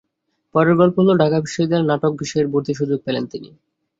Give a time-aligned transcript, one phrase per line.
[0.55, 3.49] পরের গল্প হলো, ঢাকা বিশ্ববিদ্যালয়ে নাটক বিষয়ে ভর্তির সুযোগ পেলেন তিনি।